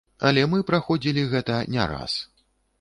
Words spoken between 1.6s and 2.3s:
не раз.